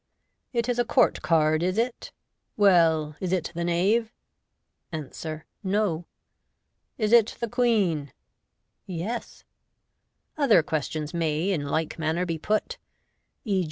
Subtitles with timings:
[0.51, 2.11] "It is a court card is it?
[2.57, 4.11] Well, is it the knave?"
[4.91, 5.45] Answer,"
[5.77, 6.05] No.'*"
[6.97, 8.11] Is it the queen?"
[9.03, 9.43] "Yes."
[10.39, 12.79] Other questions may in like manner be put,
[13.45, 13.59] e.